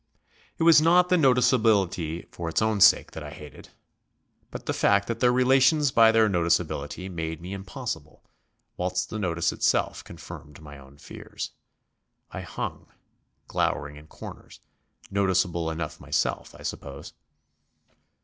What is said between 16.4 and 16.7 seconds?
I